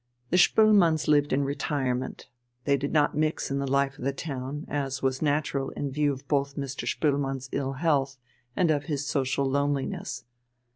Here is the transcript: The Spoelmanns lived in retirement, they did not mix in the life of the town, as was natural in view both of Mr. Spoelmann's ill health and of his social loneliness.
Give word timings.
The 0.31 0.37
Spoelmanns 0.37 1.07
lived 1.07 1.31
in 1.31 1.43
retirement, 1.43 2.27
they 2.63 2.75
did 2.75 2.91
not 2.91 3.15
mix 3.15 3.51
in 3.51 3.59
the 3.59 3.69
life 3.69 3.99
of 3.99 4.03
the 4.03 4.11
town, 4.11 4.65
as 4.67 5.03
was 5.03 5.21
natural 5.21 5.69
in 5.73 5.91
view 5.91 6.17
both 6.27 6.53
of 6.53 6.57
Mr. 6.63 6.87
Spoelmann's 6.87 7.49
ill 7.51 7.73
health 7.73 8.17
and 8.55 8.71
of 8.71 8.85
his 8.85 9.05
social 9.05 9.45
loneliness. 9.45 10.25